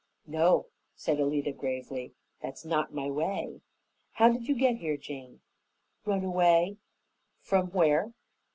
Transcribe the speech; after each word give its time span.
"No," 0.25 0.65
said 0.95 1.19
Alida 1.19 1.51
gravely, 1.51 2.15
"that's 2.41 2.65
not 2.65 2.91
my 2.91 3.11
way. 3.11 3.61
How 4.13 4.29
did 4.29 4.47
you 4.47 4.55
get 4.55 4.77
here, 4.77 4.97
Jane?" 4.97 5.41
"Run 6.05 6.23
away." 6.23 6.77
"From 7.39 7.67
where?" 7.67 8.11